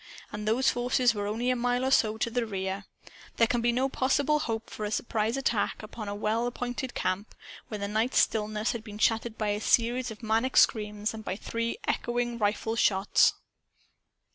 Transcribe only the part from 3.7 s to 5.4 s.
no possible hope for a surprise